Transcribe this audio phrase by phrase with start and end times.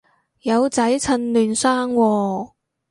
[0.41, 2.51] 有仔趁嫩生喎